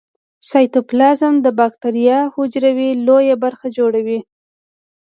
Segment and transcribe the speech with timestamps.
[0.49, 4.19] سایتوپلازم د باکتریايي حجرې لویه برخه جوړوي.